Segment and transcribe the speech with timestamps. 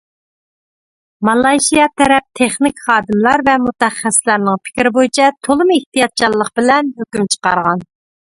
[1.27, 7.87] مالايشىيا تەرەپ تېخنىك خادىملار ۋە مۇتەخەسسىسلەرنىڭ پىكرى بويىچە تولىمۇ ئېھتىياتچانلىق بىلەن ھۆكۈم چىقارغان.